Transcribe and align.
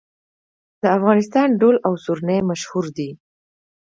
د 0.81 0.83
افغانستان 0.97 1.49
دهل 1.61 1.77
او 1.87 1.93
سرنا 2.03 2.37
مشهور 2.49 2.85
دي 2.97 3.09